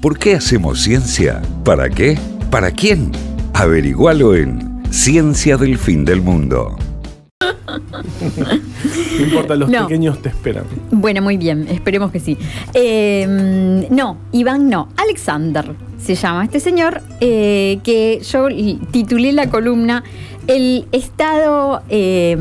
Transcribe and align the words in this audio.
¿Por 0.00 0.18
qué 0.18 0.36
hacemos 0.36 0.80
ciencia? 0.80 1.42
¿Para 1.62 1.90
qué? 1.90 2.18
¿Para 2.50 2.70
quién? 2.70 3.12
Averigualo 3.52 4.34
en 4.34 4.82
Ciencia 4.90 5.58
del 5.58 5.76
Fin 5.76 6.06
del 6.06 6.22
Mundo. 6.22 6.78
No 9.18 9.24
importa, 9.24 9.54
los 9.56 9.68
No. 9.68 9.82
pequeños 9.86 10.20
te 10.22 10.28
esperan. 10.30 10.64
Bueno, 10.90 11.22
muy 11.22 11.36
bien, 11.36 11.66
esperemos 11.68 12.10
que 12.10 12.20
sí. 12.20 12.36
Eh, 12.74 13.86
no, 13.90 14.16
Iván 14.32 14.68
no, 14.68 14.88
Alexander 14.96 15.72
se 15.98 16.14
llama 16.14 16.44
este 16.44 16.60
señor, 16.60 17.02
eh, 17.20 17.78
que 17.84 18.20
yo 18.22 18.48
titulé 18.90 19.32
la 19.32 19.50
columna 19.50 20.02
El 20.46 20.86
estado, 20.90 21.82
eh, 21.90 22.36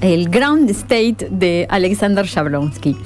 el 0.00 0.28
ground 0.30 0.70
state 0.70 1.28
de 1.30 1.66
Alexander 1.68 2.26
Jablonsky. 2.26 2.96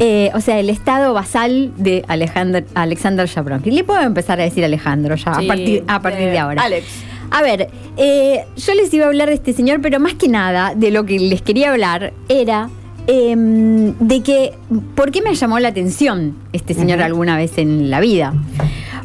Eh, 0.00 0.30
o 0.34 0.40
sea, 0.40 0.58
el 0.60 0.68
estado 0.68 1.14
basal 1.14 1.72
de 1.78 2.04
Alexander, 2.08 2.66
Alexander 2.74 3.26
Jablonsky. 3.28 3.70
Le 3.70 3.84
puedo 3.84 4.02
empezar 4.02 4.38
a 4.40 4.44
decir 4.44 4.64
Alejandro 4.64 5.14
ya, 5.14 5.34
Sí, 5.36 5.44
a 5.44 5.48
partir, 5.48 5.84
a 5.86 6.02
partir 6.02 6.26
de 6.26 6.34
eh, 6.34 6.38
ahora. 6.38 6.62
Alex. 6.62 6.84
A 7.30 7.42
ver, 7.42 7.68
eh, 7.96 8.44
yo 8.56 8.74
les 8.74 8.92
iba 8.94 9.04
a 9.04 9.08
hablar 9.08 9.28
de 9.28 9.34
este 9.34 9.52
señor, 9.52 9.80
pero 9.80 10.00
más 10.00 10.14
que 10.14 10.28
nada 10.28 10.74
de 10.74 10.90
lo 10.90 11.04
que 11.04 11.18
les 11.18 11.42
quería 11.42 11.70
hablar 11.70 12.12
era 12.28 12.70
em, 13.06 13.94
de 13.98 14.22
que, 14.22 14.52
¿por 14.94 15.10
qué 15.10 15.20
me 15.20 15.34
llamó 15.34 15.58
la 15.58 15.68
atención 15.68 16.36
este 16.52 16.74
señor 16.74 17.02
alguna 17.02 17.36
vez 17.36 17.58
en 17.58 17.90
la 17.90 18.00
vida? 18.00 18.34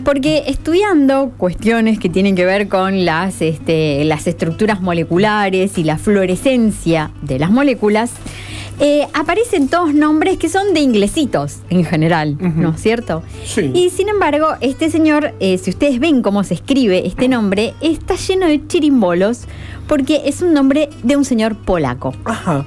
Porque 0.06 0.44
estudiando 0.48 1.32
cuestiones 1.38 2.00
que 2.00 2.10
tienen 2.10 2.36
que 2.36 2.46
ver 2.46 2.70
con 2.70 3.04
las, 3.04 3.42
este, 3.42 4.06
las 4.06 4.28
estructuras 4.28 4.82
moleculares 4.82 5.78
y 5.78 5.84
la 5.84 5.98
fluorescencia 5.98 7.12
de 7.22 7.40
las 7.40 7.52
moléculas, 7.52 8.12
eh, 8.80 9.08
aparecen 9.14 9.68
todos 9.68 9.94
nombres 9.94 10.38
que 10.38 10.50
son 10.50 10.74
de 10.74 10.80
inglesitos 10.80 11.58
en 11.70 11.84
general, 11.86 12.38
¿no 12.40 12.70
es 12.72 12.82
cierto? 12.82 13.24
Sí. 13.46 13.72
Y 13.74 13.90
sin 13.90 14.10
embargo, 14.10 14.48
este 14.62 14.90
señor, 14.90 15.34
eh, 15.40 15.58
si 15.58 15.70
ustedes 15.72 16.00
ven 16.00 16.22
cómo 16.22 16.44
se 16.44 16.54
escribe 16.54 17.06
este 17.06 17.28
nombre, 17.28 17.74
está 17.82 18.16
lleno 18.16 18.48
de 18.48 18.66
chirimbolos 18.68 19.42
porque 19.88 20.22
es 20.26 20.42
un 20.42 20.54
nombre 20.54 20.90
de 21.04 21.16
un 21.18 21.26
señor 21.26 21.56
polaco. 21.56 22.14
Ajá. 22.26 22.66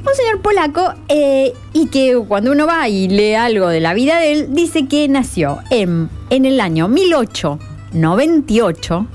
Un 0.00 0.14
señor 0.14 0.40
polaco 0.40 0.94
eh, 1.08 1.52
y 1.74 1.88
que 1.88 2.16
cuando 2.26 2.52
uno 2.52 2.66
va 2.66 2.88
y 2.88 3.08
lee 3.08 3.34
algo 3.34 3.68
de 3.68 3.80
la 3.80 3.92
vida 3.92 4.18
de 4.18 4.32
él, 4.32 4.46
dice 4.54 4.86
que 4.86 5.06
nació 5.08 5.58
en, 5.70 6.08
en 6.30 6.46
el 6.46 6.58
año 6.60 6.88
1898 6.88 9.06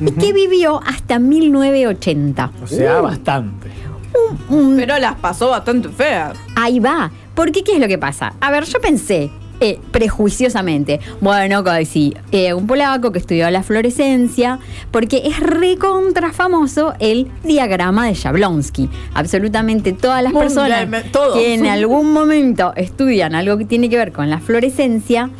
y 0.00 0.10
que 0.12 0.32
vivió 0.32 0.80
hasta 0.86 1.18
1980. 1.18 2.50
O 2.62 2.66
sea, 2.66 3.00
Uh. 3.00 3.02
bastante. 3.02 3.59
Pero 4.76 4.98
las 4.98 5.14
pasó 5.16 5.50
bastante 5.50 5.88
feas. 5.88 6.36
Ahí 6.56 6.78
va. 6.80 7.10
Porque, 7.34 7.62
¿qué 7.62 7.74
es 7.74 7.80
lo 7.80 7.88
que 7.88 7.98
pasa? 7.98 8.34
A 8.40 8.50
ver, 8.50 8.64
yo 8.64 8.80
pensé, 8.80 9.30
eh, 9.60 9.78
prejuiciosamente, 9.92 11.00
bueno, 11.20 11.62
sí, 11.84 12.14
eh, 12.32 12.54
un 12.54 12.66
polaco 12.66 13.12
que 13.12 13.18
estudió 13.18 13.50
la 13.50 13.62
fluorescencia, 13.62 14.58
porque 14.90 15.22
es 15.24 15.38
recontra 15.38 16.32
famoso 16.32 16.94
el 16.98 17.28
diagrama 17.44 18.06
de 18.06 18.14
Jablonsky. 18.14 18.88
Absolutamente 19.14 19.92
todas 19.92 20.22
las 20.22 20.32
personas 20.32 20.88
que 21.34 21.54
en 21.54 21.66
algún 21.66 22.12
momento 22.12 22.72
estudian 22.76 23.34
algo 23.34 23.58
que 23.58 23.64
tiene 23.64 23.88
que 23.88 23.96
ver 23.96 24.12
con 24.12 24.30
la 24.30 24.40
fluorescencia, 24.40 25.30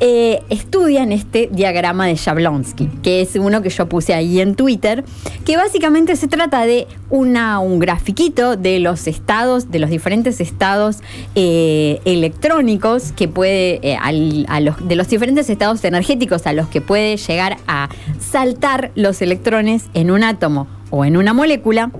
eh, 0.00 0.42
estudian 0.48 1.12
este 1.12 1.48
diagrama 1.52 2.06
de 2.06 2.16
Jablonsky, 2.16 2.88
que 3.02 3.20
es 3.20 3.36
uno 3.36 3.62
que 3.62 3.70
yo 3.70 3.88
puse 3.88 4.14
ahí 4.14 4.40
en 4.40 4.54
Twitter, 4.54 5.04
que 5.44 5.56
básicamente 5.56 6.16
se 6.16 6.28
trata 6.28 6.64
de 6.64 6.86
una, 7.10 7.58
un 7.58 7.78
grafiquito 7.78 8.56
de 8.56 8.78
los 8.80 9.06
estados, 9.06 9.70
de 9.70 9.78
los 9.78 9.90
diferentes 9.90 10.40
estados 10.40 10.98
eh, 11.34 12.00
electrónicos 12.04 13.12
que 13.12 13.28
eh, 13.50 13.96
de 14.80 14.96
los 14.96 15.08
diferentes 15.08 15.50
estados 15.50 15.84
energéticos 15.84 16.46
a 16.46 16.52
los 16.52 16.68
que 16.68 16.80
puede 16.80 17.16
llegar 17.16 17.56
a 17.66 17.88
saltar 18.18 18.92
los 18.94 19.22
electrones 19.22 19.86
en 19.94 20.10
un 20.10 20.24
átomo 20.24 20.66
o 20.90 21.04
en 21.04 21.16
una 21.16 21.32
molécula. 21.32 21.90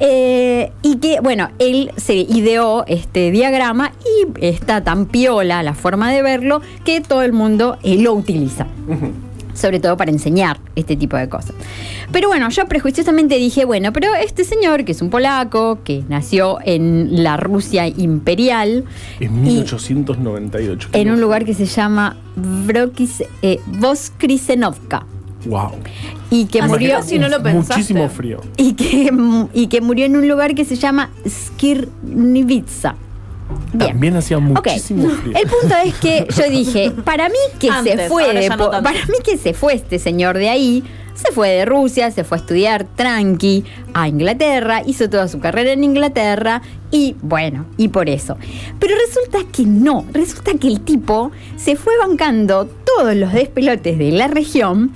Eh, 0.00 0.70
y 0.82 0.98
que, 0.98 1.18
bueno, 1.20 1.48
él 1.58 1.90
se 1.96 2.14
ideó 2.14 2.84
este 2.86 3.32
diagrama 3.32 3.92
y 4.04 4.46
está 4.46 4.84
tan 4.84 5.06
piola 5.06 5.62
la 5.64 5.74
forma 5.74 6.12
de 6.12 6.22
verlo 6.22 6.60
que 6.84 7.00
todo 7.00 7.22
el 7.22 7.32
mundo 7.32 7.78
eh, 7.82 7.98
lo 7.98 8.12
utiliza. 8.12 8.66
Sobre 9.58 9.80
todo 9.80 9.96
para 9.96 10.10
enseñar 10.12 10.60
este 10.76 10.96
tipo 10.96 11.16
de 11.16 11.28
cosas. 11.28 11.52
Pero 12.12 12.28
bueno, 12.28 12.48
yo 12.48 12.66
prejuiciosamente 12.66 13.36
dije, 13.36 13.64
bueno, 13.64 13.92
pero 13.92 14.14
este 14.14 14.44
señor, 14.44 14.84
que 14.84 14.92
es 14.92 15.02
un 15.02 15.10
polaco, 15.10 15.80
que 15.82 16.04
nació 16.08 16.58
en 16.64 17.22
la 17.24 17.36
Rusia 17.36 17.88
imperial, 17.88 18.84
En 19.18 19.46
y 19.46 19.50
1898. 19.62 20.90
en 20.92 21.10
un 21.10 21.20
lugar 21.20 21.44
que 21.44 21.54
se 21.54 21.66
llama 21.66 22.16
Vrokis, 22.36 23.24
eh, 23.42 23.58
Wow. 25.44 25.70
y 26.30 26.46
que 26.46 26.60
Así 26.60 26.68
murió... 26.68 26.96
casi 26.96 27.18
no 27.18 27.28
lo 27.28 27.42
pensaste. 27.42 27.74
Muchísimo 27.74 28.08
frío. 28.08 28.40
y 28.56 28.74
que, 28.74 29.10
y 29.54 29.66
que 29.68 29.80
murió 29.80 30.06
en 30.06 30.16
un 30.16 30.28
lugar 30.28 30.54
que 30.54 30.64
se 30.64 30.76
llama 30.76 31.10
Skirnivitsa. 31.28 32.96
Bien. 33.72 33.90
También 33.92 34.16
hacía 34.16 34.38
muchísimo 34.38 35.08
frío. 35.10 35.36
el 35.36 35.48
punto 35.48 35.74
es 35.84 35.94
que 35.96 36.26
yo 36.36 36.48
dije, 36.50 36.90
para 36.90 37.28
mí 37.28 37.36
que 37.58 37.70
se 37.82 38.08
fue, 38.08 38.32
de 38.32 38.48
no 38.48 38.70
para 38.70 38.92
mí 39.06 39.18
que 39.24 39.36
se 39.36 39.52
fue 39.54 39.74
este 39.74 39.98
señor 39.98 40.38
de 40.38 40.48
ahí, 40.48 40.84
se 41.14 41.32
fue 41.32 41.48
de 41.50 41.64
Rusia, 41.64 42.10
se 42.10 42.24
fue 42.24 42.38
a 42.38 42.40
estudiar 42.40 42.86
tranqui 42.94 43.64
a 43.92 44.08
Inglaterra, 44.08 44.82
hizo 44.86 45.10
toda 45.10 45.28
su 45.28 45.40
carrera 45.40 45.72
en 45.72 45.82
Inglaterra 45.82 46.62
y 46.90 47.16
bueno, 47.20 47.66
y 47.76 47.88
por 47.88 48.08
eso. 48.08 48.36
Pero 48.78 48.94
resulta 49.06 49.38
que 49.50 49.64
no, 49.64 50.04
resulta 50.12 50.54
que 50.54 50.68
el 50.68 50.80
tipo 50.80 51.32
se 51.56 51.76
fue 51.76 51.94
bancando 51.98 52.66
todos 52.66 53.14
los 53.16 53.32
despelotes 53.32 53.98
de 53.98 54.12
la 54.12 54.28
región 54.28 54.92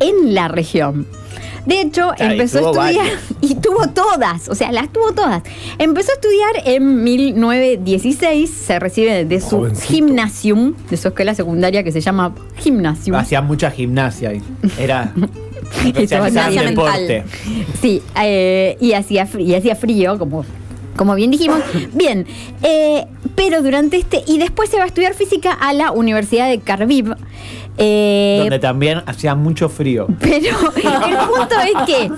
en 0.00 0.34
la 0.34 0.48
región. 0.48 1.06
De 1.66 1.80
hecho, 1.80 2.12
y 2.18 2.22
empezó 2.22 2.58
a 2.58 2.88
estudiar 2.90 3.18
y 3.40 3.56
tuvo 3.56 3.88
todas, 3.88 4.48
o 4.48 4.54
sea, 4.54 4.72
las 4.72 4.92
tuvo 4.92 5.12
todas. 5.12 5.42
Empezó 5.78 6.12
a 6.12 6.14
estudiar 6.14 6.62
en 6.64 7.02
1916, 7.04 8.48
se 8.50 8.78
recibe 8.78 9.24
de 9.24 9.40
su 9.40 9.58
Jovencito. 9.58 9.88
gimnasium, 9.88 10.74
de 10.88 10.96
su 10.96 11.08
escuela 11.08 11.34
secundaria 11.34 11.82
que 11.82 11.92
se 11.92 12.00
llama 12.00 12.34
gimnasium. 12.56 13.16
Hacía 13.16 13.42
mucha 13.42 13.70
gimnasia 13.70 14.30
ahí. 14.30 14.42
Era 14.78 15.12
Estaba 15.96 16.28
especializado 16.28 16.52
en 16.52 16.68
deporte. 16.68 17.24
Sí, 17.80 18.02
eh, 18.20 18.76
y, 18.80 18.92
hacía, 18.92 19.28
y 19.38 19.54
hacía 19.54 19.74
frío, 19.76 20.18
como, 20.18 20.44
como 20.96 21.14
bien 21.14 21.30
dijimos. 21.30 21.60
Bien, 21.92 22.26
eh, 22.62 23.06
pero 23.36 23.62
durante 23.62 23.96
este. 23.98 24.24
Y 24.26 24.38
después 24.38 24.68
se 24.70 24.78
va 24.78 24.84
a 24.84 24.86
estudiar 24.86 25.14
física 25.14 25.52
a 25.52 25.72
la 25.72 25.92
Universidad 25.92 26.48
de 26.48 26.58
Carviv. 26.60 27.14
eh, 27.78 28.38
Donde 28.40 28.58
también 28.58 29.02
hacía 29.06 29.34
mucho 29.34 29.68
frío. 29.68 30.06
pero 30.20 30.48
el 30.74 31.16
punto 31.28 31.54
es 31.64 31.82
que 31.86 32.10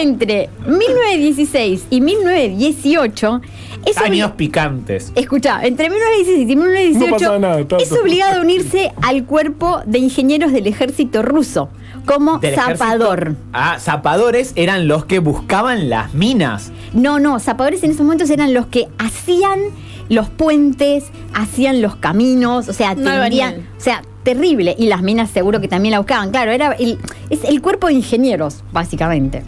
entre 0.00 0.50
1916 0.66 1.86
y 1.90 2.00
1918 2.00 3.40
es 3.86 3.96
Años 3.98 4.32
picantes. 4.32 5.12
Escucha, 5.14 5.60
entre 5.64 5.88
1916 5.88 6.50
y 6.50 6.56
1918 6.56 7.32
No 7.32 7.38
nada, 7.38 7.60
es 7.80 7.92
obligado 7.92 8.38
a 8.40 8.42
unirse 8.42 8.92
al 9.02 9.24
cuerpo 9.24 9.80
de 9.86 9.98
ingenieros 9.98 10.52
del 10.52 10.66
ejército 10.66 11.22
ruso 11.22 11.70
como 12.04 12.38
Del 12.38 12.54
ejército. 12.54 12.78
zapador. 12.78 13.36
Ah, 13.52 13.78
zapadores 13.78 14.52
eran 14.56 14.88
los 14.88 15.04
que 15.04 15.18
buscaban 15.20 15.88
las 15.90 16.14
minas. 16.14 16.72
No, 16.92 17.18
no, 17.18 17.38
zapadores 17.38 17.82
en 17.82 17.90
esos 17.92 18.02
momentos 18.02 18.30
eran 18.30 18.52
los 18.54 18.66
que 18.66 18.88
hacían 18.98 19.58
los 20.08 20.28
puentes, 20.28 21.04
hacían 21.34 21.82
los 21.82 21.96
caminos, 21.96 22.68
o 22.68 22.72
sea, 22.72 22.94
tendrían, 22.94 23.66
o 23.76 23.80
sea, 23.80 24.02
terrible. 24.22 24.74
Y 24.78 24.86
las 24.86 25.02
minas 25.02 25.30
seguro 25.30 25.60
que 25.60 25.68
también 25.68 25.92
la 25.92 25.98
buscaban. 25.98 26.30
Claro, 26.30 26.50
era 26.50 26.72
el, 26.72 26.98
es 27.30 27.44
el 27.44 27.60
cuerpo 27.60 27.86
de 27.86 27.94
ingenieros, 27.94 28.62
básicamente. 28.72 29.42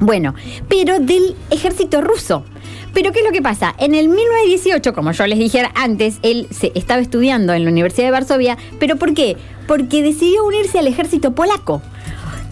Bueno, 0.00 0.34
pero 0.68 0.98
del 0.98 1.36
ejército 1.50 2.00
ruso. 2.00 2.44
Pero 2.92 3.12
¿qué 3.12 3.20
es 3.20 3.24
lo 3.24 3.32
que 3.32 3.42
pasa? 3.42 3.74
En 3.78 3.94
el 3.94 4.08
1918, 4.08 4.94
como 4.94 5.12
yo 5.12 5.26
les 5.26 5.38
dije 5.38 5.68
antes, 5.74 6.18
él 6.22 6.46
se 6.50 6.70
estaba 6.74 7.00
estudiando 7.00 7.52
en 7.52 7.64
la 7.64 7.70
Universidad 7.70 8.06
de 8.06 8.12
Varsovia, 8.12 8.56
pero 8.78 8.96
¿por 8.96 9.14
qué? 9.14 9.36
Porque 9.66 10.02
decidió 10.02 10.44
unirse 10.44 10.78
al 10.78 10.86
ejército 10.86 11.34
polaco, 11.34 11.82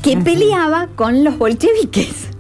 que 0.02 0.16
peleaba 0.16 0.88
con 0.96 1.22
los 1.22 1.38
bolcheviques. 1.38 2.31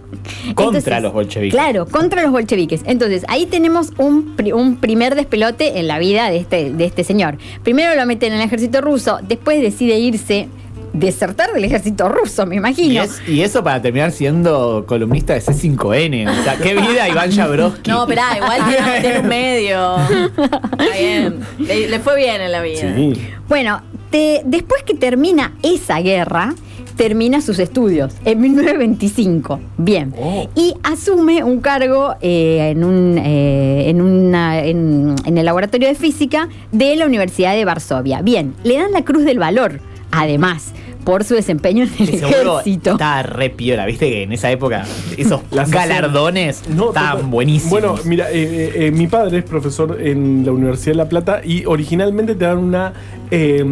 Contra 0.54 1.00
los 1.00 1.12
bolcheviques. 1.12 1.54
Claro, 1.54 1.86
contra 1.86 2.22
los 2.22 2.30
bolcheviques. 2.32 2.82
Entonces, 2.86 3.24
ahí 3.28 3.46
tenemos 3.46 3.92
un, 3.98 4.34
pri- 4.36 4.52
un 4.52 4.76
primer 4.76 5.14
despelote 5.14 5.78
en 5.78 5.86
la 5.88 5.98
vida 5.98 6.30
de 6.30 6.36
este, 6.38 6.72
de 6.72 6.84
este 6.84 7.04
señor. 7.04 7.38
Primero 7.62 7.94
lo 7.94 8.06
meten 8.06 8.32
en 8.32 8.40
el 8.40 8.46
ejército 8.46 8.80
ruso, 8.80 9.18
después 9.26 9.60
decide 9.62 9.98
irse, 9.98 10.48
desertar 10.92 11.52
del 11.54 11.64
ejército 11.64 12.08
ruso, 12.08 12.44
me 12.46 12.54
Y, 12.54 12.58
imagino. 12.58 13.02
es- 13.02 13.22
y 13.26 13.40
eso 13.42 13.64
para 13.64 13.80
terminar 13.80 14.12
siendo 14.12 14.84
columnista 14.86 15.32
de 15.34 15.40
C5N. 15.40 16.28
O 16.40 16.42
sea, 16.44 16.56
qué 16.56 16.74
vida 16.74 17.08
Iván 17.08 17.32
Jabrowski. 17.34 17.90
No, 17.90 18.02
esperá, 18.02 18.36
igual 18.36 18.60
tiene, 18.68 19.00
tiene 19.00 19.18
un 19.20 19.26
medio. 19.28 19.96
Está 19.98 20.98
bien. 20.98 21.40
Le, 21.58 21.88
le 21.88 21.98
fue 22.00 22.16
bien 22.16 22.40
en 22.42 22.52
la 22.52 22.60
vida. 22.62 22.94
Sí. 22.94 23.12
Bueno, 23.48 23.80
te- 24.10 24.42
después 24.44 24.82
que 24.82 24.94
termina 24.94 25.52
esa 25.62 25.98
guerra, 26.00 26.54
termina 26.96 27.40
sus 27.40 27.58
estudios 27.58 28.14
en 28.24 28.40
1925. 28.40 29.60
Bien. 29.78 30.14
Oh. 30.18 30.48
Y 30.54 30.74
asume 30.82 31.42
un 31.44 31.60
cargo 31.60 32.14
eh, 32.20 32.70
en, 32.72 32.84
un, 32.84 33.18
eh, 33.18 33.88
en, 33.88 34.00
una- 34.00 34.60
en- 34.62 35.14
en 35.24 35.38
el 35.38 35.44
laboratorio 35.44 35.88
de 35.88 35.94
física 35.94 36.48
de 36.72 36.96
la 36.96 37.06
Universidad 37.06 37.54
de 37.54 37.64
Varsovia. 37.64 38.22
Bien, 38.22 38.54
le 38.64 38.76
dan 38.76 38.92
la 38.92 39.02
Cruz 39.04 39.24
del 39.24 39.38
Valor, 39.38 39.80
además, 40.10 40.72
por 41.04 41.24
su 41.24 41.34
desempeño 41.34 41.84
en 41.84 41.90
el 41.98 42.08
ejército. 42.14 42.92
Estaba 42.92 43.22
re 43.22 43.50
piola, 43.50 43.86
viste 43.86 44.08
que 44.08 44.22
en 44.22 44.32
esa 44.32 44.50
época 44.50 44.84
esos 45.16 45.40
Las 45.50 45.70
galardones 45.70 46.62
No, 46.68 46.88
estaban 46.88 47.30
buenísimos. 47.30 47.70
Bueno, 47.70 47.94
mira, 48.04 48.30
eh, 48.30 48.42
eh, 48.42 48.72
eh, 48.86 48.90
mi 48.92 49.06
padre 49.06 49.38
es 49.38 49.44
profesor 49.44 49.98
en 50.00 50.44
la 50.44 50.52
Universidad 50.52 50.92
de 50.92 50.96
La 50.98 51.08
Plata 51.08 51.40
y 51.44 51.64
originalmente 51.66 52.34
te 52.34 52.44
dan 52.44 52.58
una 52.58 52.92
eh, 53.30 53.64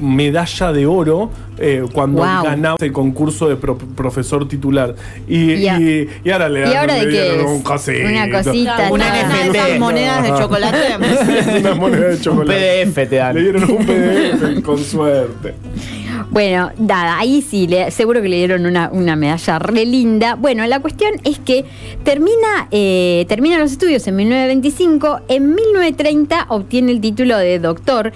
medalla 0.00 0.72
de 0.72 0.86
oro 0.86 1.30
eh, 1.58 1.84
cuando 1.92 2.22
Wow. 2.22 2.44
ganabas 2.44 2.80
el 2.80 2.92
concurso 2.92 3.48
de 3.48 3.56
pro- 3.56 3.76
profesor 3.76 4.46
titular. 4.48 4.94
Y, 5.28 5.54
Y 5.54 5.68
a- 5.68 5.78
y- 5.80 6.08
y 6.24 6.30
ahora 6.30 6.48
le 6.48 6.60
dan 6.60 6.72
¿Y 6.72 6.74
ahora 6.76 6.94
de 6.94 7.06
le 7.06 7.12
qué 7.12 7.22
dieron 7.22 7.40
es? 7.40 7.46
un 7.50 7.62
cosito. 7.62 8.08
Una 8.08 8.30
cosita. 8.30 8.88
Una, 8.90 9.06
NFT. 9.10 9.54
esas 9.56 9.78
monedas 9.78 10.22
de 10.22 10.28
chocolate. 10.30 10.78
una 11.60 11.74
moneda 11.74 12.06
de 12.08 12.14
un 12.14 12.20
chocolate. 12.20 12.84
PDF 12.86 13.08
te 13.10 13.16
dan. 13.16 13.34
Le 13.34 13.42
dieron 13.42 13.64
un 13.70 13.84
PDF 13.86 14.62
con 14.62 14.78
suerte. 14.78 15.54
Bueno, 16.30 16.70
dada, 16.78 17.18
ahí 17.18 17.42
sí, 17.42 17.66
le- 17.66 17.90
seguro 17.90 18.22
que 18.22 18.28
le 18.28 18.36
dieron 18.36 18.64
una, 18.64 18.88
una 18.92 19.16
medalla 19.16 19.58
re 19.58 19.84
linda. 19.84 20.36
Bueno, 20.36 20.64
la 20.66 20.78
cuestión 20.78 21.10
es 21.24 21.40
que 21.40 21.64
termina, 22.04 22.68
eh, 22.70 23.26
termina 23.28 23.58
los 23.58 23.72
estudios 23.72 24.06
en 24.06 24.14
1925, 24.14 25.22
en 25.26 25.54
1930 25.56 26.46
obtiene 26.50 26.92
el 26.92 27.00
título 27.00 27.36
de 27.36 27.58
doctor 27.58 28.12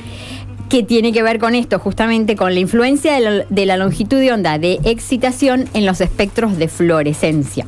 que 0.75 0.82
tiene 0.82 1.12
que 1.12 1.23
ver 1.23 1.38
con 1.38 1.55
esto, 1.55 1.79
justamente 1.79 2.35
con 2.35 2.53
la 2.53 2.59
influencia 2.59 3.12
de 3.15 3.21
la, 3.21 3.44
de 3.49 3.65
la 3.65 3.76
longitud 3.76 4.19
de 4.19 4.32
onda 4.32 4.59
de 4.59 4.81
excitación 4.82 5.69
en 5.73 5.87
los 5.87 6.00
espectros 6.00 6.59
de 6.59 6.67
fluorescencia. 6.67 7.65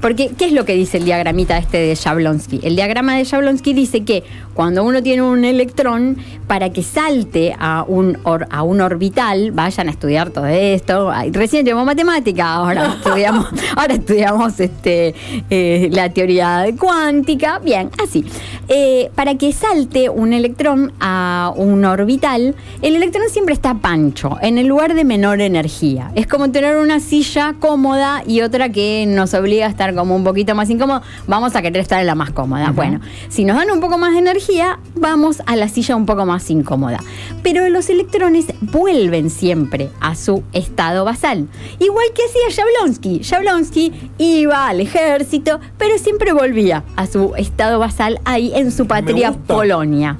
Porque, 0.00 0.30
¿qué 0.36 0.46
es 0.46 0.52
lo 0.52 0.64
que 0.64 0.74
dice 0.74 0.96
el 0.98 1.04
diagramita 1.04 1.56
este 1.56 1.78
de 1.78 1.94
Jablonski? 1.94 2.58
El 2.64 2.74
diagrama 2.74 3.16
de 3.16 3.24
Jablonski 3.24 3.74
dice 3.74 4.04
que 4.04 4.24
cuando 4.54 4.82
uno 4.82 5.04
tiene 5.04 5.22
un 5.22 5.44
electrón, 5.44 6.16
para 6.48 6.70
que 6.72 6.82
salte 6.82 7.54
a 7.58 7.84
un, 7.86 8.18
or- 8.24 8.48
a 8.50 8.62
un 8.64 8.80
orbital, 8.80 9.52
vayan 9.52 9.86
a 9.86 9.90
estudiar 9.92 10.30
todo 10.30 10.46
esto. 10.46 11.10
Ay, 11.12 11.30
Recién 11.30 11.64
llevamos 11.64 11.86
matemática, 11.86 12.54
ahora 12.54 12.96
estudiamos, 13.04 13.46
ahora 13.76 13.94
estudiamos 13.94 14.58
este, 14.58 15.14
eh, 15.50 15.88
la 15.92 16.10
teoría 16.10 16.66
cuántica. 16.78 17.60
Bien, 17.60 17.90
así. 18.02 18.24
Eh, 18.68 19.10
para 19.14 19.36
que 19.36 19.52
salte 19.52 20.08
un 20.10 20.32
electrón 20.32 20.92
a 21.00 21.52
un 21.56 21.84
orbital, 21.84 22.47
el 22.82 22.96
electrón 22.96 23.24
siempre 23.30 23.54
está 23.54 23.74
pancho, 23.74 24.36
en 24.40 24.58
el 24.58 24.66
lugar 24.66 24.94
de 24.94 25.04
menor 25.04 25.40
energía. 25.40 26.10
Es 26.14 26.26
como 26.26 26.50
tener 26.50 26.76
una 26.76 27.00
silla 27.00 27.54
cómoda 27.58 28.22
y 28.26 28.40
otra 28.42 28.68
que 28.70 29.04
nos 29.06 29.34
obliga 29.34 29.66
a 29.66 29.68
estar 29.68 29.94
como 29.94 30.14
un 30.14 30.24
poquito 30.24 30.54
más 30.54 30.70
incómodo. 30.70 31.02
Vamos 31.26 31.56
a 31.56 31.62
querer 31.62 31.82
estar 31.82 32.00
en 32.00 32.06
la 32.06 32.14
más 32.14 32.30
cómoda. 32.30 32.70
Bueno, 32.70 33.00
si 33.28 33.44
nos 33.44 33.56
dan 33.56 33.70
un 33.70 33.80
poco 33.80 33.98
más 33.98 34.12
de 34.12 34.18
energía, 34.18 34.78
vamos 34.94 35.42
a 35.46 35.56
la 35.56 35.68
silla 35.68 35.96
un 35.96 36.06
poco 36.06 36.26
más 36.26 36.50
incómoda. 36.50 37.00
Pero 37.42 37.68
los 37.68 37.88
electrones 37.90 38.46
vuelven 38.60 39.30
siempre 39.30 39.90
a 40.00 40.14
su 40.14 40.42
estado 40.52 41.04
basal. 41.04 41.48
Igual 41.78 42.06
que 42.14 42.22
hacía 42.24 42.62
Jablonski. 42.64 43.22
Jablonski 43.22 43.92
iba 44.18 44.68
al 44.68 44.80
ejército, 44.80 45.60
pero 45.76 45.98
siempre 45.98 46.32
volvía 46.32 46.84
a 46.96 47.06
su 47.06 47.34
estado 47.36 47.78
basal 47.78 48.20
ahí 48.24 48.52
en 48.54 48.72
su 48.72 48.86
patria. 48.86 49.32
Polonia. 49.32 50.18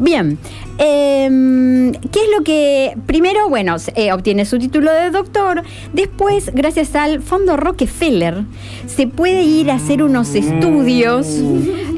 Bien, 0.00 0.38
em, 0.78 1.92
¿qué 1.92 2.20
es 2.20 2.28
lo 2.36 2.44
que 2.44 2.96
primero, 3.06 3.48
bueno, 3.48 3.74
eh, 3.96 4.12
obtiene 4.12 4.44
su 4.44 4.58
título 4.58 4.92
de 4.92 5.10
doctor, 5.10 5.62
después, 5.92 6.52
gracias 6.54 6.94
al 6.94 7.20
Fondo 7.20 7.56
Rockefeller, 7.56 8.44
se 8.86 9.08
puede 9.08 9.42
ir 9.42 9.72
a 9.72 9.74
hacer 9.74 10.04
unos 10.04 10.36
estudios 10.36 11.26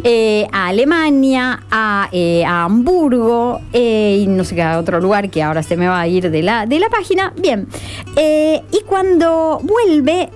eh, 0.03 0.47
a 0.51 0.69
Alemania, 0.69 1.63
a, 1.71 2.09
eh, 2.13 2.43
Hamburgo 2.47 3.61
y 3.75 4.25
no 4.27 4.45
sé 4.45 4.55
qué 4.55 4.63
a 4.63 4.79
otro 4.79 4.99
lugar 4.99 5.29
que 5.29 5.43
ahora 5.43 5.63
se 5.63 5.77
me 5.77 5.87
va 5.87 6.01
a 6.01 6.09
ir 6.09 6.31
de 6.31 6.43
la, 6.43 6.65
de 6.65 6.79
la 6.79 6.89
página. 6.89 7.35
Bien, 7.37 7.69
y 8.17 8.81
cuando 8.87 9.61
vuelve, 9.63 10.31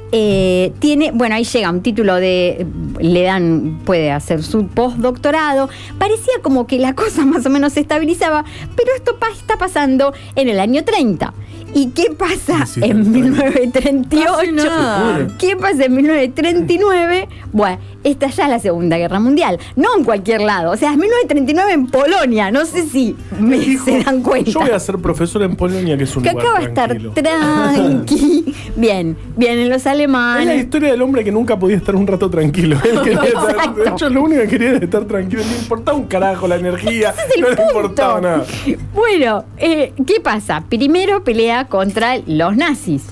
tiene, 0.80 1.12
bueno, 1.12 1.36
ahí 1.36 1.44
llega 1.44 1.70
un 1.70 1.80
título 1.80 2.16
de, 2.16 2.66
le 3.00 3.22
dan, 3.22 3.80
puede 3.84 4.10
hacer 4.12 4.42
su 4.42 4.66
postdoctorado. 4.68 5.68
Parecía 5.98 6.34
como 6.42 6.66
que 6.66 6.78
la 6.78 6.94
cosa 6.94 7.24
más 7.26 7.44
o 7.46 7.50
menos 7.50 7.72
se 7.74 7.80
estabilizaba, 7.80 8.44
pero 8.76 8.88
esto 8.96 9.18
pa- 9.18 9.30
está 9.30 9.56
pasando 9.58 10.12
en 10.36 10.48
el 10.48 10.60
año 10.60 10.84
30. 10.84 11.32
¿Y 11.76 11.88
qué 11.88 12.12
pasa 12.16 12.66
Sí, 12.66 12.74
sí, 12.74 12.80
en 12.84 13.00
está 13.00 13.10
bien. 13.10 13.24
1938? 13.24 14.34
Casi 14.36 14.52
nada. 14.52 15.26
¿Qué 15.40 15.56
pasa 15.56 15.86
en 15.86 15.94
1939? 15.96 17.28
Bueno, 17.52 17.78
esta 18.04 18.28
ya 18.28 18.44
es 18.44 18.50
la 18.50 18.58
Segunda 18.60 18.96
Guerra 18.96 19.18
Mundial. 19.18 19.58
No 19.74 19.88
en 19.98 20.04
cualquier 20.04 20.40
lado. 20.42 20.70
O 20.70 20.76
sea, 20.76 20.92
es 20.92 20.96
1939 20.98 21.72
en 21.72 21.86
Polonia. 21.88 22.52
No 22.52 22.64
sé 22.64 22.84
si 22.86 23.16
me, 23.40 23.58
se 23.78 24.04
dan 24.04 24.22
cuenta. 24.22 24.50
Yo 24.52 24.60
voy 24.60 24.70
a 24.70 24.78
ser 24.78 24.98
profesor 24.98 25.42
en 25.42 25.56
Polonia, 25.56 25.96
que 25.96 26.04
es 26.04 26.16
un 26.16 26.22
que 26.22 26.30
lugar 26.30 26.46
acá 26.46 26.52
va 26.54 26.58
a 26.60 26.68
estar 26.68 26.88
tranquilo. 26.90 27.12
tranqui. 27.12 28.54
Bien, 28.76 29.16
vienen 29.36 29.68
los 29.68 29.78
Es 29.78 29.84
la 29.86 29.90
alemanes. 29.92 30.62
historia 30.64 30.90
del 30.92 31.02
hombre 31.02 31.24
que 31.24 31.32
nunca 31.32 31.58
podía 31.58 31.76
estar 31.76 31.96
un 31.96 32.06
rato 32.06 32.30
tranquilo. 32.30 32.76
Él 32.84 33.00
quería 33.02 33.22
estar- 33.24 33.50
Exacto. 33.50 33.80
de 33.82 33.88
hecho, 33.90 34.08
lo 34.10 34.22
único 34.22 34.42
que 34.42 34.48
quería 34.48 34.70
era 34.70 34.78
estar 34.84 35.04
tranquilo. 35.04 35.42
No 35.44 35.50
le 35.50 35.58
importaba 35.58 35.96
un 35.98 36.04
carajo 36.06 36.46
la 36.48 36.56
energía. 36.56 37.14
Es 37.34 37.40
no 37.40 37.48
le 37.50 37.62
importaba 37.62 38.20
nada. 38.20 38.44
Bueno, 38.94 39.44
eh, 39.58 39.92
¿qué 40.06 40.20
pasa? 40.20 40.62
Primero 40.68 41.24
pelea 41.24 41.66
contra 41.66 42.18
los 42.26 42.56
nazis. 42.56 43.04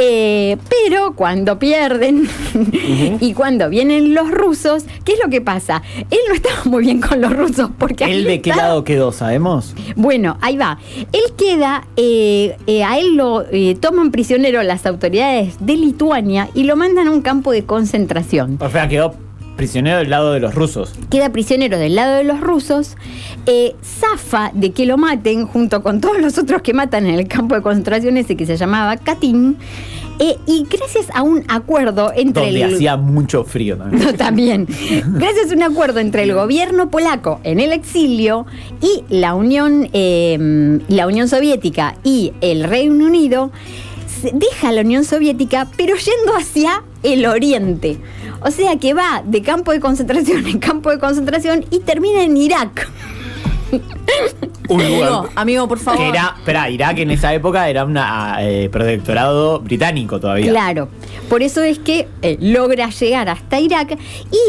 Eh, 0.00 0.56
pero 0.70 1.14
cuando 1.16 1.58
pierden 1.58 2.28
y 3.20 3.32
cuando 3.34 3.68
vienen 3.68 4.14
los 4.14 4.30
rusos, 4.30 4.84
¿qué 5.04 5.14
es 5.14 5.18
lo 5.22 5.28
que 5.28 5.40
pasa? 5.40 5.82
Él 6.10 6.18
no 6.28 6.34
estaba 6.34 6.60
muy 6.66 6.84
bien 6.84 7.00
con 7.00 7.20
los 7.20 7.36
rusos 7.36 7.70
porque 7.76 8.04
¿Él 8.04 8.24
de 8.24 8.40
qué 8.40 8.50
está- 8.50 8.62
lado 8.62 8.84
quedó, 8.84 9.10
sabemos? 9.10 9.74
Bueno, 9.96 10.38
ahí 10.40 10.56
va. 10.56 10.78
Él 11.12 11.22
queda, 11.36 11.86
eh, 11.96 12.56
eh, 12.66 12.84
a 12.84 12.98
él 12.98 13.16
lo 13.16 13.44
eh, 13.50 13.76
toman 13.80 14.12
prisionero 14.12 14.62
las 14.62 14.86
autoridades 14.86 15.56
de 15.60 15.76
Lituania 15.76 16.48
y 16.54 16.62
lo 16.64 16.76
mandan 16.76 17.08
a 17.08 17.10
un 17.10 17.20
campo 17.22 17.50
de 17.52 17.64
concentración. 17.64 18.56
O 18.60 18.70
sea, 18.70 18.88
quedó 18.88 19.14
prisionero 19.58 19.98
del 19.98 20.08
lado 20.08 20.32
de 20.32 20.40
los 20.40 20.54
rusos. 20.54 20.94
Queda 21.10 21.30
prisionero 21.30 21.78
del 21.78 21.94
lado 21.96 22.14
de 22.14 22.24
los 22.24 22.40
rusos, 22.40 22.96
eh, 23.44 23.74
zafa 23.84 24.52
de 24.54 24.70
que 24.70 24.86
lo 24.86 24.96
maten 24.96 25.46
junto 25.46 25.82
con 25.82 26.00
todos 26.00 26.18
los 26.18 26.38
otros 26.38 26.62
que 26.62 26.72
matan 26.72 27.06
en 27.06 27.16
el 27.16 27.28
campo 27.28 27.54
de 27.56 27.60
concentración 27.60 28.16
ese 28.16 28.36
que 28.36 28.46
se 28.46 28.56
llamaba 28.56 28.96
Katyn. 28.96 29.56
eh, 30.20 30.36
y 30.46 30.64
gracias 30.70 31.06
a 31.12 31.22
un 31.22 31.44
acuerdo 31.48 32.12
entre 32.14 32.44
Donde 32.44 32.62
el... 32.62 32.74
hacía 32.74 32.96
mucho 32.96 33.44
frío 33.44 33.76
también. 33.76 34.04
No, 34.04 34.14
también. 34.14 34.66
Gracias 35.14 35.50
a 35.50 35.54
un 35.54 35.62
acuerdo 35.62 36.00
entre 36.00 36.22
el 36.22 36.34
gobierno 36.34 36.90
polaco 36.90 37.40
en 37.44 37.60
el 37.60 37.72
exilio 37.72 38.46
y 38.80 39.04
la 39.12 39.34
Unión, 39.34 39.88
eh, 39.92 40.80
la 40.88 41.06
Unión 41.06 41.28
Soviética 41.28 41.96
y 42.04 42.32
el 42.40 42.64
Reino 42.64 43.04
Unido, 43.04 43.50
deja 44.32 44.72
la 44.72 44.80
Unión 44.82 45.04
Soviética, 45.04 45.68
pero 45.76 45.94
yendo 45.96 46.36
hacia 46.36 46.82
el 47.02 47.26
oriente. 47.26 47.98
O 48.40 48.50
sea 48.50 48.78
que 48.78 48.94
va 48.94 49.22
de 49.24 49.42
campo 49.42 49.72
de 49.72 49.80
concentración 49.80 50.46
en 50.46 50.58
campo 50.58 50.90
de 50.90 50.98
concentración 50.98 51.64
y 51.70 51.80
termina 51.80 52.22
en 52.22 52.36
Irak. 52.36 52.88
Un 54.68 54.80
Amigo, 54.82 55.04
lugar. 55.04 55.30
amigo, 55.34 55.68
por 55.68 55.78
favor. 55.78 56.00
Que 56.00 56.08
era, 56.08 56.34
espera, 56.38 56.68
Irak 56.70 56.98
en 56.98 57.10
esa 57.10 57.32
época 57.34 57.68
era 57.68 57.84
un 57.84 57.96
protectorado 58.70 59.60
británico 59.60 60.20
todavía. 60.20 60.50
Claro. 60.50 60.88
Por 61.28 61.42
eso 61.42 61.62
es 61.62 61.78
que 61.78 62.08
eh, 62.22 62.38
logra 62.40 62.88
llegar 62.90 63.28
hasta 63.28 63.60
Irak 63.60 63.98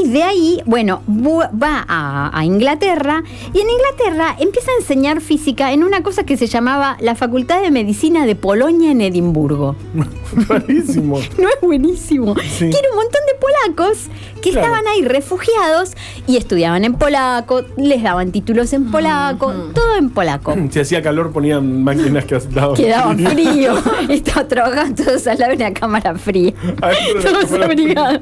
y 0.04 0.10
de 0.10 0.24
ahí, 0.24 0.62
bueno, 0.66 1.02
bu- 1.10 1.50
va 1.62 1.86
a, 1.88 2.38
a 2.38 2.46
Inglaterra 2.46 3.22
y 3.54 3.60
en 3.60 3.68
Inglaterra 3.70 4.36
empieza 4.40 4.72
a 4.72 4.76
enseñar 4.82 5.20
física 5.22 5.74
en 5.74 5.84
una 5.84 6.04
cosa 6.04 6.24
que 6.24 6.38
se 6.38 6.48
llamaba 6.48 6.96
la 7.02 7.16
Facultad 7.16 7.62
de 7.62 7.72
Medicina 7.72 8.26
de 8.26 8.36
Polonia 8.36 8.92
en 8.92 9.02
Edimburgo. 9.02 9.76
Rarísimo. 10.48 11.20
¿No 11.38 11.50
es 11.50 11.56
buenísimo? 11.62 12.36
Sí. 12.36 12.70
Que 12.70 12.78
era 12.78 12.90
un 12.92 12.96
montón 12.96 13.22
de 13.28 13.40
polacos 13.40 14.08
que 14.42 14.52
Claro. 14.52 14.68
estaban 14.68 14.88
ahí 14.88 15.02
refugiados 15.02 15.92
y 16.28 16.38
estudiaban 16.38 16.86
en 16.86 16.94
polaco, 16.94 17.64
les 17.76 18.02
daban 18.02 18.32
títulos 18.32 18.72
en 18.72 18.90
polaco, 18.90 19.52
todo 19.74 19.96
en 19.98 20.09
polaco. 20.10 20.56
Si 20.70 20.80
hacía 20.80 21.02
calor, 21.02 21.32
ponían 21.32 21.84
máquinas 21.84 22.26
que 22.26 22.38
daban 22.40 22.76
Quedaban 22.76 23.18
frío. 23.20 23.74
estaban 24.10 24.48
trabajando 24.48 25.04
todos 25.04 25.26
al 25.28 25.40
lado 25.40 25.52
de 25.52 25.58
una 25.58 25.74
cámara 25.74 26.16
fría. 26.16 26.54
La 26.82 26.92
Todos 27.22 27.46
cámara 27.46 27.66
abrigados. 27.66 28.22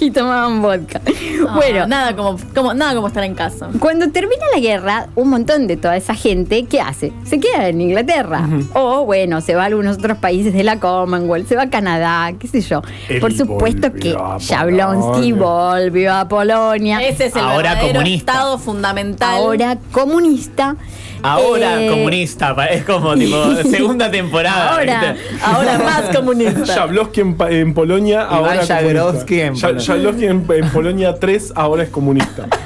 y 0.00 0.10
tomaban 0.10 0.60
vodka. 0.62 1.00
Ah, 1.48 1.54
bueno, 1.56 1.86
nada 1.86 2.14
como, 2.16 2.38
como, 2.54 2.74
nada 2.74 2.94
como 2.94 3.08
estar 3.08 3.24
en 3.24 3.34
casa. 3.34 3.68
Cuando 3.78 4.10
termina 4.10 4.44
la 4.52 4.60
guerra, 4.60 5.08
un 5.14 5.30
montón 5.30 5.66
de 5.66 5.76
toda 5.76 5.96
esa 5.96 6.14
gente, 6.14 6.64
¿qué 6.66 6.80
hace? 6.80 7.12
Se 7.24 7.38
queda 7.40 7.68
en 7.68 7.80
Inglaterra. 7.80 8.48
O, 8.74 9.04
bueno, 9.04 9.40
se 9.40 9.54
va 9.54 9.62
a 9.62 9.66
algunos 9.66 9.98
otros 9.98 10.18
países 10.18 10.52
de 10.52 10.62
la 10.64 10.78
Commonwealth, 10.80 11.48
se 11.48 11.56
va 11.56 11.62
a 11.62 11.70
Canadá, 11.70 12.32
qué 12.38 12.46
sé 12.48 12.60
yo. 12.60 12.82
Él 13.08 13.20
Por 13.20 13.32
supuesto 13.32 13.92
que 13.92 14.16
Jablonski 14.48 15.32
volvió 15.32 16.14
a 16.14 16.28
Polonia. 16.28 17.00
Ese 17.06 17.26
es 17.26 17.36
el 17.36 17.42
Ahora 17.42 17.78
comunista. 17.80 18.32
estado 18.32 18.58
fundamental. 18.58 19.34
Ahora 19.36 19.78
comunista. 19.92 20.76
Ahora 21.24 21.82
Eh, 21.82 21.88
comunista, 21.88 22.54
es 22.66 22.84
como 22.84 23.14
tipo 23.14 23.54
segunda 23.70 24.10
temporada. 24.10 24.74
Ahora, 24.74 25.14
¿viste? 25.14 25.38
Ahora 25.42 25.78
más 25.84 26.14
comunista. 26.14 26.66
Jablowski 26.66 27.20
en, 27.22 27.72
Polonia, 27.72 28.24
ahora 28.24 28.60
es 28.60 28.68
Jablowski 28.68 29.40
en 29.40 29.54
Polonia. 29.54 29.84
Jablowski 29.86 30.24
en, 30.26 30.46
en 30.50 30.70
Polonia 30.70 31.14
3, 31.14 31.52
ahora 31.56 31.84
es 31.84 31.88
comunista. 31.88 32.46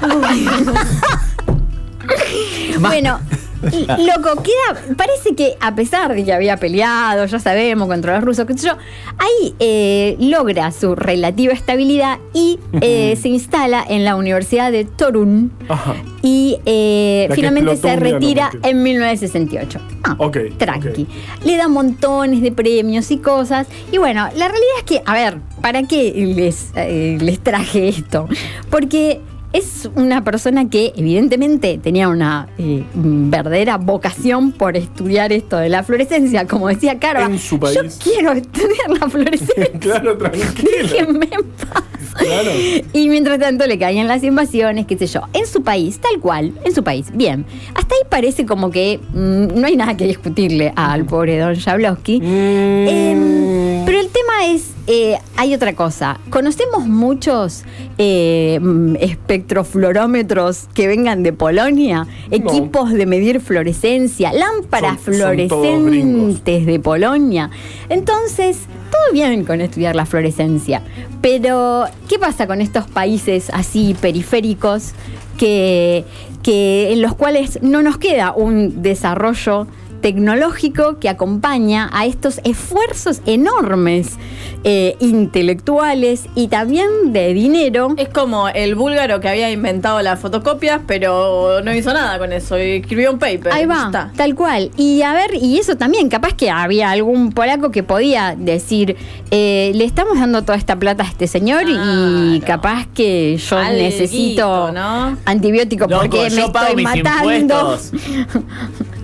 Bueno, 2.79 3.19
loco, 3.61 4.43
queda. 4.43 4.95
Parece 4.95 5.35
que 5.35 5.55
a 5.59 5.75
pesar 5.75 6.15
de 6.15 6.23
que 6.23 6.33
había 6.33 6.57
peleado, 6.57 7.25
ya 7.25 7.39
sabemos, 7.39 7.87
contra 7.87 8.15
los 8.15 8.23
rusos, 8.23 8.45
qué 8.45 8.57
sé 8.57 8.67
yo, 8.67 8.73
ahí 9.17 9.55
eh, 9.59 10.15
logra 10.19 10.71
su 10.71 10.95
relativa 10.95 11.53
estabilidad 11.53 12.19
y 12.33 12.59
eh, 12.81 13.17
se 13.21 13.29
instala 13.29 13.83
en 13.87 14.05
la 14.05 14.15
Universidad 14.15 14.71
de 14.71 14.85
Torun. 14.85 15.51
Ajá. 15.67 15.95
Y 16.21 16.59
eh, 16.65 17.29
finalmente 17.33 17.75
se 17.77 17.95
retira 17.95 18.51
en 18.63 18.83
1968. 18.83 19.79
Ah, 20.03 20.15
Ok, 20.17 20.37
tranqui. 20.57 21.07
Le 21.43 21.57
da 21.57 21.67
montones 21.67 22.41
de 22.41 22.51
premios 22.51 23.11
y 23.11 23.17
cosas. 23.17 23.67
Y 23.91 23.97
bueno, 23.97 24.27
la 24.35 24.47
realidad 24.47 24.75
es 24.77 24.83
que, 24.83 25.01
a 25.05 25.13
ver, 25.13 25.37
¿para 25.61 25.83
qué 25.83 26.13
les, 26.35 26.71
les 26.75 27.39
traje 27.39 27.89
esto? 27.89 28.27
Porque 28.69 29.21
es 29.53 29.89
una 29.95 30.23
persona 30.23 30.69
que 30.69 30.93
evidentemente 30.95 31.79
tenía 31.81 32.07
una 32.07 32.47
eh, 32.57 32.83
verdadera 32.93 33.77
vocación 33.77 34.51
por 34.51 34.77
estudiar 34.77 35.33
esto 35.33 35.57
de 35.57 35.69
la 35.69 35.83
fluorescencia. 35.83 36.47
Como 36.47 36.67
decía 36.67 36.99
su 37.37 37.59
yo 37.59 37.81
quiero 38.03 38.31
estudiar 38.33 38.89
la 38.99 39.09
fluorescencia. 39.09 39.71
claro, 39.79 40.17
tranquila. 40.17 40.53
Déjenme 40.81 41.29
en 41.31 41.43
paz. 41.51 41.83
Claro. 42.15 42.51
Y 42.93 43.09
mientras 43.09 43.39
tanto 43.39 43.65
le 43.67 43.77
caían 43.77 44.07
las 44.07 44.23
invasiones, 44.23 44.85
qué 44.87 44.97
sé 44.97 45.07
yo. 45.07 45.21
En 45.33 45.45
su 45.47 45.61
país, 45.63 45.99
tal 45.99 46.19
cual, 46.19 46.53
en 46.65 46.73
su 46.73 46.83
país. 46.83 47.07
Bien. 47.13 47.45
Hasta 47.75 47.95
ahí 47.95 48.01
parece 48.09 48.45
como 48.45 48.71
que 48.71 48.99
mm, 49.13 49.59
no 49.59 49.67
hay 49.67 49.75
nada 49.75 49.95
que 49.97 50.05
discutirle 50.05 50.73
al 50.75 51.05
pobre 51.05 51.37
don 51.39 51.55
Jablowski. 51.55 52.21
Em, 52.23 53.85
pero 53.85 53.99
el 53.99 54.07
tema 54.09 54.45
es, 54.53 54.71
eh, 54.87 55.17
hay 55.37 55.53
otra 55.53 55.73
cosa. 55.73 56.19
Conocemos 56.29 56.85
muchos 56.87 57.63
eh, 57.97 58.59
mm, 58.61 58.95
espectrofluorómetros 58.99 60.67
que 60.73 60.87
vengan 60.87 61.23
de 61.23 61.33
Polonia, 61.33 62.07
equipos 62.31 62.91
de 62.91 63.05
medir 63.05 63.39
fluorescencia, 63.41 64.31
lámparas 64.33 64.99
Son- 65.01 65.13
son 65.13 65.15
fluorescentes 65.15 66.65
de 66.65 66.79
Polonia. 66.79 67.49
Entonces, 67.89 68.57
todo 68.99 69.13
bien 69.13 69.43
con 69.45 69.61
estudiar 69.61 69.95
la 69.95 70.05
fluorescencia. 70.05 70.81
Pero, 71.21 71.85
¿qué 72.07 72.19
pasa 72.19 72.47
con 72.47 72.61
estos 72.61 72.87
países 72.87 73.49
así 73.53 73.95
periféricos 73.99 74.93
que, 75.37 76.05
que 76.43 76.91
en 76.91 77.01
los 77.01 77.15
cuales 77.15 77.59
no 77.61 77.81
nos 77.81 77.97
queda 77.97 78.33
un 78.33 78.81
desarrollo 78.81 79.67
tecnológico 80.01 80.99
que 80.99 81.09
acompaña 81.09 81.89
a 81.93 82.05
estos 82.05 82.41
esfuerzos 82.43 83.21
enormes 83.25 84.17
eh, 84.63 84.97
intelectuales 84.99 86.25
y 86.35 86.47
también 86.49 87.13
de 87.13 87.33
dinero. 87.33 87.93
Es 87.97 88.09
como 88.09 88.49
el 88.49 88.75
búlgaro 88.75 89.21
que 89.21 89.29
había 89.29 89.51
inventado 89.51 90.01
las 90.01 90.19
fotocopias, 90.19 90.81
pero 90.85 91.61
no 91.63 91.73
hizo 91.73 91.93
nada 91.93 92.19
con 92.19 92.33
eso. 92.33 92.57
Y 92.57 92.77
escribió 92.77 93.11
un 93.11 93.19
paper. 93.19 93.53
Ahí 93.53 93.65
va, 93.65 93.85
está. 93.85 94.11
tal 94.15 94.35
cual. 94.35 94.71
Y 94.75 95.01
a 95.01 95.13
ver, 95.13 95.31
y 95.35 95.57
eso 95.57 95.77
también, 95.77 96.09
capaz 96.09 96.33
que 96.33 96.49
había 96.49 96.91
algún 96.91 97.31
polaco 97.31 97.71
que 97.71 97.83
podía 97.83 98.35
decir, 98.37 98.97
eh, 99.31 99.71
le 99.75 99.85
estamos 99.85 100.19
dando 100.19 100.41
toda 100.43 100.57
esta 100.57 100.77
plata 100.77 101.03
a 101.03 101.07
este 101.07 101.27
señor 101.27 101.63
y 101.67 102.41
capaz 102.41 102.87
que 102.93 103.37
yo 103.37 103.57
Alguito, 103.57 103.83
necesito 103.83 104.71
¿no? 104.71 105.17
antibiótico 105.25 105.87
Loco, 105.87 106.01
porque 106.01 106.29
me 106.29 106.41
estoy 106.41 106.83
matando. 106.83 107.79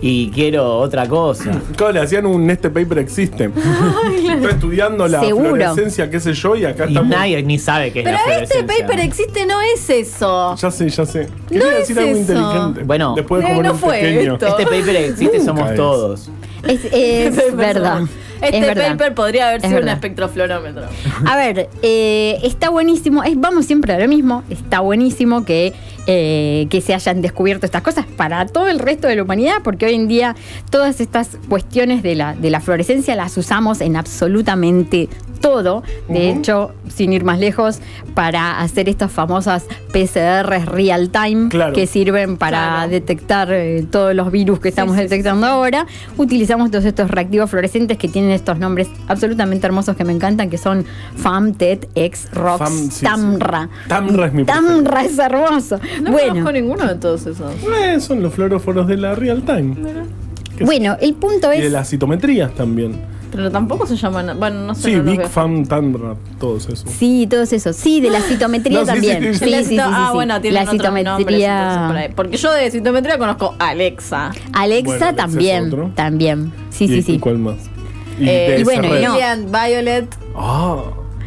Y 0.00 0.30
quiero 0.30 0.78
otra 0.78 1.08
cosa. 1.08 1.50
Claro, 1.76 1.92
le 1.94 2.00
hacían 2.00 2.24
un 2.26 2.48
este 2.50 2.70
paper 2.70 2.98
existe. 2.98 3.46
Estoy 4.26 4.44
estudiando 4.50 5.08
la 5.08 5.20
Seguro. 5.20 5.46
fluorescencia, 5.50 6.08
qué 6.08 6.20
sé 6.20 6.34
yo, 6.34 6.54
y 6.54 6.64
acá 6.66 6.84
Y 6.84 6.88
estamos. 6.90 7.10
nadie 7.10 7.42
ni 7.42 7.58
sabe 7.58 7.90
qué 7.92 8.00
es 8.00 8.04
Pero 8.04 8.16
la 8.16 8.22
este 8.22 8.46
fluorescencia. 8.54 8.86
paper 8.86 9.00
existe, 9.04 9.46
no 9.46 9.60
es 9.60 9.90
eso. 9.90 10.54
Ya 10.56 10.70
sé, 10.70 10.88
ya 10.88 11.04
sé. 11.04 11.24
No 11.26 11.46
Quería 11.48 11.72
es 11.72 11.78
decir 11.80 11.98
algo 11.98 12.10
eso. 12.12 12.20
inteligente. 12.20 12.82
Bueno. 12.84 13.14
después 13.16 13.42
de 13.42 13.46
Eh, 13.48 13.50
comer 13.50 13.66
no 13.66 13.72
un 13.72 13.78
fue 13.78 14.00
pequeño. 14.00 14.32
esto. 14.34 14.46
Este 14.46 14.64
paper 14.64 14.96
existe, 14.96 15.38
Nunca 15.38 15.44
somos 15.44 15.70
es. 15.70 15.76
todos. 15.76 16.30
Es, 16.66 16.80
es 16.92 17.56
verdad. 17.56 18.02
Este 18.40 18.58
es 18.58 18.66
verdad. 18.66 18.92
paper 18.92 19.14
podría 19.14 19.48
haber 19.48 19.56
Es 19.58 19.62
sido 19.64 19.74
un 19.78 19.84
verdad. 19.84 19.94
espectrofluorómetro. 19.94 20.82
A 21.26 21.36
ver, 21.36 21.68
eh, 21.82 22.38
está 22.42 22.70
buenísimo, 22.70 23.22
es, 23.24 23.38
vamos 23.38 23.66
siempre 23.66 23.92
a 23.92 23.98
lo 23.98 24.08
mismo, 24.08 24.42
está 24.50 24.80
buenísimo 24.80 25.44
que, 25.44 25.72
eh, 26.06 26.66
que 26.70 26.80
se 26.80 26.94
hayan 26.94 27.20
descubierto 27.22 27.66
estas 27.66 27.82
cosas 27.82 28.06
para 28.16 28.46
todo 28.46 28.68
el 28.68 28.78
resto 28.78 29.08
de 29.08 29.16
la 29.16 29.22
humanidad, 29.22 29.56
porque 29.64 29.86
hoy 29.86 29.94
en 29.94 30.08
día 30.08 30.36
todas 30.70 31.00
estas 31.00 31.38
cuestiones 31.48 32.02
de 32.02 32.14
la, 32.14 32.34
de 32.34 32.50
la 32.50 32.60
fluorescencia 32.60 33.14
las 33.16 33.36
usamos 33.36 33.80
en 33.80 33.96
absolutamente 33.96 35.08
todo. 35.40 35.82
De 36.08 36.30
hecho, 36.30 36.72
sin 36.88 37.12
ir 37.12 37.24
más 37.24 37.38
lejos, 37.38 37.80
para 38.14 38.60
hacer 38.60 38.88
estas 38.88 39.10
famosas 39.12 39.64
PCRs 39.92 40.66
real 40.66 41.10
time 41.10 41.48
Claro. 41.48 41.72
que 41.72 41.86
sirven 41.86 42.36
para 42.36 42.58
Claro. 42.58 42.90
detectar 42.90 43.52
eh, 43.52 43.86
todos 43.90 44.14
los 44.14 44.30
virus 44.32 44.60
que 44.60 44.68
estamos 44.68 44.94
sí, 44.96 45.02
sí, 45.02 45.08
detectando 45.08 45.46
ahora, 45.46 45.86
utilizamos 46.16 46.70
todos 46.70 46.84
estos 46.84 47.10
reactivos 47.10 47.50
fluorescentes 47.50 47.96
que 47.98 48.08
tienen 48.08 48.30
estos 48.32 48.58
nombres 48.58 48.88
absolutamente 49.06 49.66
hermosos 49.66 49.96
que 49.96 50.04
me 50.04 50.12
encantan, 50.12 50.50
que 50.50 50.58
son 50.58 50.84
FAM, 51.16 51.54
TET, 51.54 51.88
X, 51.94 52.28
ROX, 52.32 52.58
Fam, 52.58 52.72
sí, 52.76 52.90
sí. 52.90 53.04
Tamra. 53.04 53.68
Tamra 53.88 54.26
es 54.26 54.32
mi 54.32 54.44
Tamra 54.44 55.04
es 55.04 55.18
hermoso. 55.18 55.78
No 56.02 56.12
bueno, 56.12 56.28
conozco 56.30 56.52
ninguno 56.52 56.86
de 56.86 56.94
todos 56.96 57.26
esos. 57.26 57.52
Eh, 57.84 58.00
son 58.00 58.22
los 58.22 58.34
fluoróforos 58.34 58.86
de 58.86 58.96
la 58.96 59.14
real 59.14 59.42
time. 59.42 59.76
¿Qué 60.56 60.64
bueno, 60.64 60.96
el 61.00 61.14
punto 61.14 61.52
Y 61.52 61.58
de 61.60 61.66
es... 61.66 61.72
las 61.72 61.88
citometrías 61.88 62.52
también. 62.54 63.00
Pero 63.30 63.50
tampoco 63.50 63.86
se 63.86 63.96
llaman. 63.96 64.38
Bueno, 64.38 64.60
no 64.66 64.74
sé. 64.74 64.82
Sí, 64.90 64.96
no 64.96 65.02
Big 65.02 65.18
veo. 65.18 65.28
Fam 65.28 65.66
Tandra, 65.66 66.14
todos 66.40 66.64
esos. 66.68 66.90
Sí, 66.90 67.26
todos 67.28 67.52
esos. 67.52 67.76
Sí, 67.76 68.00
de 68.00 68.10
la 68.10 68.20
citometría 68.22 68.80
No, 68.80 68.86
también. 68.86 69.34
sí, 69.34 69.38
Sí, 69.38 69.44
sí, 69.44 69.44
sí, 69.46 69.52
sí. 69.58 69.62
sí, 69.64 69.74
sí, 69.74 69.78
ah, 69.80 70.10
bueno, 70.14 70.40
tienen 70.40 70.54
La 70.54 70.64
nombres, 70.64 70.80
citometría... 70.82 71.58
entonces, 71.62 71.86
por 71.88 71.96
ahí. 71.96 72.08
Porque 72.16 72.36
yo 72.38 72.52
de 72.52 72.70
citometría 72.70 73.18
conozco 73.18 73.54
Alexa. 73.58 74.30
Alexa 74.52 74.52
Bueno, 74.52 75.04
Alexa 75.04 75.08
es 75.10 75.16
también, 75.16 75.66
otro. 75.66 75.90
también. 75.94 76.52
Sí, 76.70 76.84
¿Y- 76.84 76.88
sí, 76.88 76.94
y 76.98 77.02
sí. 77.02 77.18
cuál 77.18 77.38
más? 77.38 77.56
Y 78.18 78.28
Eh, 78.28 78.56
y 78.60 78.64
bueno, 78.64 78.88
y 78.96 79.46
Violet. 79.46 80.06
Ah, 80.36 80.82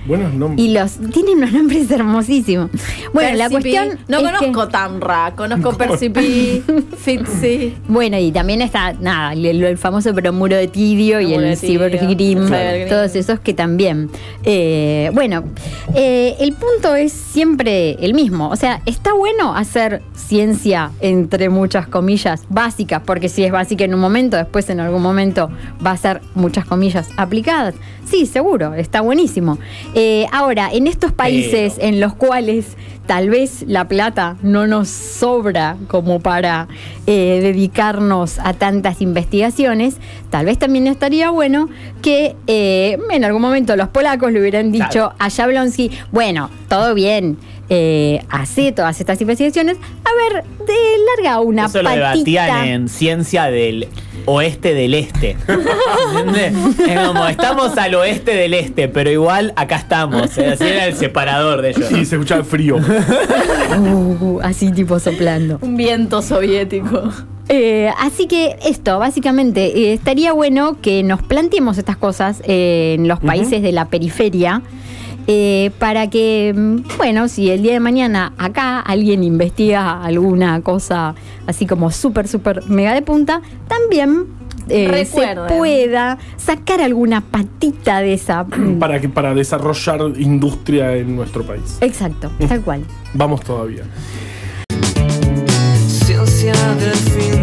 buenos 0.05 0.33
nombres. 0.33 0.65
Y 0.65 0.73
los 0.73 0.93
tienen 1.11 1.37
unos 1.37 1.51
nombres 1.53 1.89
hermosísimos. 1.91 2.69
Bueno, 3.13 3.37
la 3.37 3.49
cuestión 3.49 3.99
No 4.07 4.17
es 4.19 4.23
conozco 4.31 4.65
que- 4.65 4.71
Tamra, 4.71 5.33
conozco 5.35 5.73
Percipi, 5.77 6.63
Fitzy. 6.97 7.75
Bueno, 7.87 8.17
y 8.17 8.31
también 8.31 8.61
está, 8.61 8.93
nada, 8.93 9.33
el, 9.33 9.45
el 9.63 9.77
famoso 9.77 10.13
bromuro 10.13 10.55
de 10.55 10.67
tidio 10.67 11.19
y 11.21 11.33
el 11.33 11.57
Cybergrim. 11.57 12.47
todos 12.89 13.15
esos 13.15 13.39
que 13.39 13.53
también. 13.53 14.09
Eh, 14.43 15.09
bueno, 15.13 15.43
eh, 15.95 16.35
el 16.39 16.53
punto 16.53 16.95
es 16.95 17.11
siempre 17.11 17.91
el 18.03 18.13
mismo. 18.13 18.49
O 18.49 18.55
sea, 18.55 18.81
está 18.85 19.13
bueno 19.13 19.55
hacer 19.55 20.01
ciencia, 20.15 20.91
entre 21.01 21.49
muchas 21.49 21.87
comillas, 21.87 22.43
básicas, 22.49 23.01
porque 23.05 23.29
si 23.29 23.43
es 23.43 23.51
básica 23.51 23.83
en 23.83 23.93
un 23.93 23.99
momento, 23.99 24.37
después 24.37 24.69
en 24.69 24.79
algún 24.79 25.01
momento 25.01 25.49
va 25.85 25.91
a 25.91 25.97
ser, 25.97 26.21
muchas 26.35 26.65
comillas, 26.65 27.09
aplicadas. 27.17 27.75
Sí, 28.05 28.25
seguro, 28.25 28.73
está 28.73 29.01
buenísimo. 29.01 29.57
Eh, 29.93 30.25
ahora, 30.31 30.69
en 30.71 30.87
estos 30.87 31.11
países 31.11 31.75
en 31.79 31.99
los 31.99 32.13
cuales 32.13 32.77
tal 33.11 33.29
vez 33.29 33.65
la 33.67 33.89
plata 33.89 34.37
no 34.41 34.67
nos 34.67 34.87
sobra 34.87 35.75
como 35.89 36.21
para 36.21 36.69
eh, 37.07 37.39
dedicarnos 37.43 38.39
a 38.39 38.53
tantas 38.53 39.01
investigaciones, 39.01 39.97
tal 40.29 40.45
vez 40.45 40.57
también 40.57 40.87
estaría 40.87 41.29
bueno 41.29 41.67
que 42.01 42.37
eh, 42.47 42.97
en 43.09 43.25
algún 43.25 43.41
momento 43.41 43.75
los 43.75 43.89
polacos 43.89 44.31
le 44.31 44.39
hubieran 44.39 44.71
dicho 44.71 44.87
Claro. 44.91 45.15
a 45.19 45.29
Jablonski, 45.29 45.91
bueno, 46.13 46.49
todo 46.69 46.93
bien, 46.93 47.37
eh, 47.67 48.23
hace 48.29 48.71
todas 48.71 48.97
estas 49.01 49.19
investigaciones, 49.19 49.75
a 50.05 50.33
ver, 50.33 50.43
de 50.65 50.73
larga 51.17 51.41
una 51.41 51.65
Eso 51.65 51.81
lo 51.81 51.89
debatían 51.89 52.65
en 52.65 52.87
ciencia 52.87 53.45
del 53.45 53.89
oeste 54.25 54.73
del 54.73 54.93
este. 54.93 55.37
¿Entendés? 56.17 56.53
Es 56.87 56.99
como, 56.99 57.27
estamos 57.27 57.77
al 57.77 57.95
oeste 57.95 58.35
del 58.35 58.53
este, 58.53 58.87
pero 58.87 59.09
igual 59.09 59.53
acá 59.55 59.77
estamos. 59.77 60.37
¿eh? 60.37 60.47
Así 60.47 60.65
era 60.65 60.85
el 60.85 60.95
separador 60.95 61.61
de 61.61 61.71
ellos. 61.71 61.91
Y 61.91 62.05
se 62.05 62.15
escuchaba 62.15 62.41
el 62.41 62.45
frío. 62.45 62.77
Uh, 63.71 64.39
así 64.43 64.71
tipo 64.71 64.99
soplando. 64.99 65.57
Un 65.61 65.77
viento 65.77 66.21
soviético. 66.21 67.03
Eh, 67.47 67.89
así 67.99 68.27
que 68.27 68.57
esto, 68.65 68.99
básicamente, 68.99 69.65
eh, 69.77 69.93
estaría 69.93 70.33
bueno 70.33 70.77
que 70.81 71.03
nos 71.03 71.21
planteemos 71.21 71.77
estas 71.77 71.97
cosas 71.97 72.41
eh, 72.45 72.95
en 72.97 73.07
los 73.07 73.19
países 73.19 73.61
de 73.61 73.71
la 73.71 73.85
periferia 73.85 74.61
eh, 75.27 75.71
para 75.77 76.09
que, 76.09 76.53
mm, 76.55 76.97
bueno, 76.97 77.27
si 77.27 77.49
el 77.49 77.61
día 77.61 77.73
de 77.73 77.79
mañana 77.79 78.33
acá 78.37 78.79
alguien 78.79 79.23
investiga 79.23 80.01
alguna 80.03 80.61
cosa 80.61 81.15
así 81.45 81.65
como 81.65 81.91
súper, 81.91 82.27
súper 82.27 82.65
mega 82.67 82.93
de 82.93 83.01
punta, 83.01 83.41
también 83.67 84.25
eh, 84.69 85.05
se 85.05 85.35
pueda 85.47 86.17
sacar 86.37 86.81
alguna 86.81 87.21
patita 87.21 87.99
de 87.99 88.13
esa. 88.13 88.43
mm, 88.43 88.79
Para, 88.79 88.99
que, 88.99 89.09
para 89.09 89.33
desarrollar 89.33 90.01
industria 90.17 90.95
en 90.95 91.15
nuestro 91.15 91.43
país. 91.43 91.77
Exacto, 91.81 92.31
tal 92.47 92.61
cual. 92.61 92.83
Vamos 93.13 93.41
todavía. 93.41 93.83
Ciencia 95.87 96.53
del 96.75 96.93
fin 96.95 97.40